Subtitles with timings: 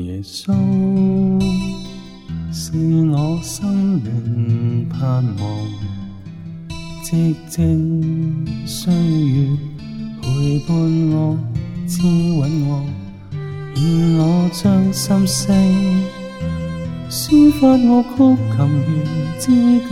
[0.00, 0.52] 耶稣
[2.50, 2.72] 是
[3.10, 5.68] 我生灵盼望，
[7.04, 9.48] 寂静岁月
[10.22, 10.74] 陪伴
[11.10, 11.38] 我，
[11.86, 12.82] 滋允我，
[13.76, 15.54] 愿我将心声
[17.10, 18.16] 抒发我曲
[18.56, 18.88] 琴弦
[19.38, 19.44] 之
[19.86, 19.90] 间，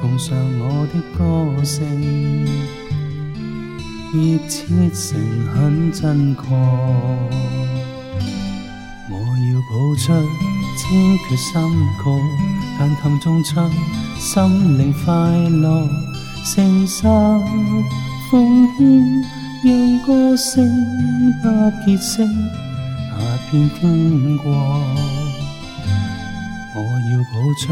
[0.00, 1.84] 奉上我的歌声，
[4.14, 4.64] 热切
[4.94, 5.20] 诚
[5.52, 7.63] 恳真确。
[9.96, 10.12] 出
[10.76, 11.52] 千阙心
[12.02, 12.04] 曲，
[12.78, 13.70] 弹琴中唱，
[14.18, 15.88] 心灵快乐，
[16.44, 17.02] 诚实
[18.30, 19.22] 奉献，
[19.64, 20.68] 让歌声
[21.42, 21.44] 不
[21.86, 22.28] 结声，
[23.10, 23.16] 那
[23.50, 24.52] 片天国。
[26.76, 27.62] 我要谱出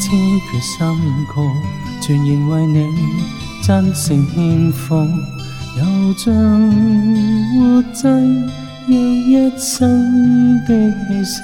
[0.00, 0.76] 千阙心
[1.32, 1.34] 曲，
[2.00, 2.76] 全然为你
[3.62, 5.22] 真诚献奉，
[5.78, 5.82] 又
[6.18, 6.34] 像
[7.54, 8.02] 活祭。
[8.86, 11.40] 让一生的气息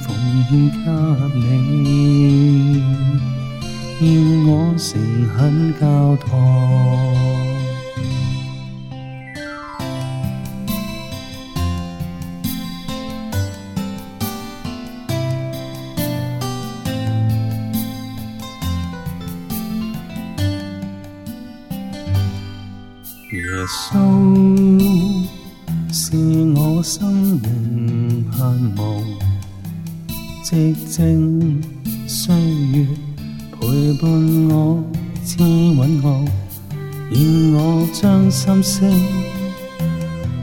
[0.00, 0.06] 奉
[0.48, 0.50] 献
[1.30, 2.82] 给你，
[4.00, 4.06] 愿
[4.46, 4.88] 我诚
[5.36, 6.26] 恳交托。
[23.30, 25.37] 耶稣。
[26.00, 26.16] 是
[26.54, 28.40] 我生命盼
[28.76, 29.02] 望，
[30.44, 31.60] 寂静
[32.06, 32.32] 岁
[32.72, 32.86] 月
[33.50, 33.66] 陪
[34.00, 34.08] 伴
[34.48, 34.80] 我，
[35.24, 36.24] 滋允我，
[37.10, 38.88] 愿我将心声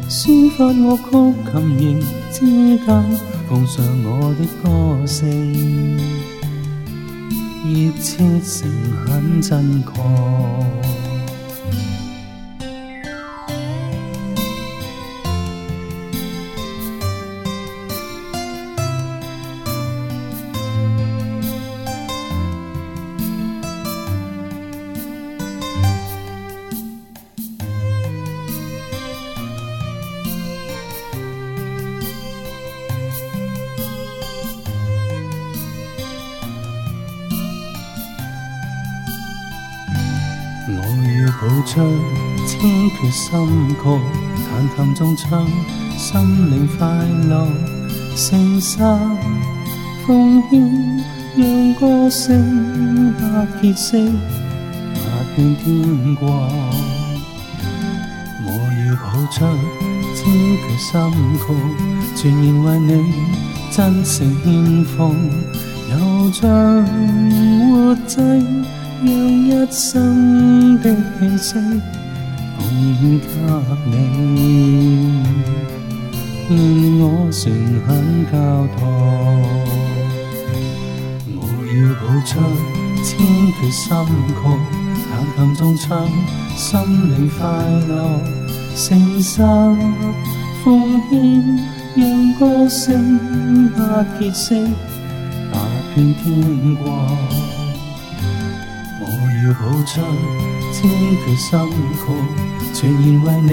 [0.10, 1.04] 抒发我曲
[1.50, 2.02] 琴弦
[2.34, 2.40] 之
[2.86, 2.88] 间，
[3.48, 5.26] 奉上我的歌声，
[7.64, 8.70] 热切诚
[9.06, 11.05] 恳真确。
[41.36, 41.82] 要谱出
[42.48, 42.60] 千
[42.92, 44.00] 阙心曲，
[44.50, 45.46] 弹琴中唱，
[45.98, 46.88] 心灵快
[47.28, 47.48] 乐，
[48.16, 48.78] 诚实
[50.06, 51.04] 奉献，
[51.36, 55.02] 让歌声不结色，踏
[55.36, 56.28] 遍天国。
[58.46, 58.50] 我
[58.88, 59.36] 要谱出
[60.16, 60.24] 千
[60.62, 60.90] 阙心
[61.38, 61.44] 曲，
[62.16, 63.14] 全然为你
[63.72, 65.16] 真诚献奉，
[65.92, 66.42] 又像
[67.72, 68.22] 活祭。
[69.04, 71.54] 让一生的气息
[72.58, 72.62] 奉
[73.02, 73.04] 献
[73.92, 75.24] 给你，
[76.50, 76.54] 愿
[77.00, 77.42] 我诚
[77.86, 77.88] 恳
[78.32, 78.34] 交
[78.78, 78.80] 托。
[81.36, 82.30] 我要谱出
[83.04, 83.06] 千
[83.54, 83.84] 阙心
[84.28, 84.40] 曲，
[85.10, 85.86] 弹琴中唱，
[86.56, 86.64] 心
[87.12, 87.44] 灵快
[87.88, 87.94] 乐，
[88.76, 89.42] 诚实
[90.64, 90.64] 奉
[91.10, 91.14] 献，
[91.96, 92.04] 让
[92.40, 93.20] 歌声
[93.76, 93.78] 不
[94.20, 94.56] 结色，
[95.52, 95.54] 踏
[95.94, 96.84] 遍天国。
[99.56, 100.02] 要谱出
[100.72, 101.50] 千阙心
[101.96, 102.04] 曲，
[102.74, 103.50] 全然为你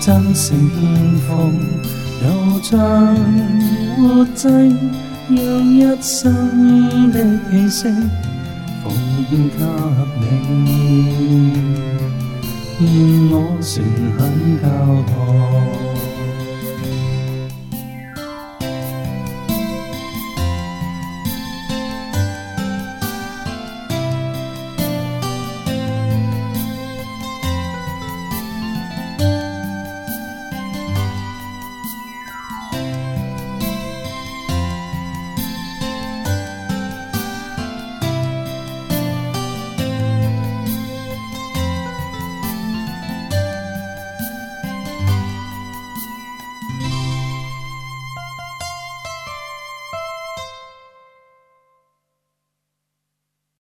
[0.00, 0.48] 真诚献
[1.26, 1.30] 奉，
[2.22, 2.24] 又
[2.62, 2.70] 像
[3.96, 4.48] 活祭，
[5.28, 7.14] 让一生的
[7.50, 7.88] 气息
[8.82, 8.84] 奉
[9.28, 10.64] 献给你，
[12.80, 12.84] 愿
[13.30, 13.72] 我诚
[14.16, 14.18] 恳
[14.62, 14.64] 交
[15.12, 15.45] 托。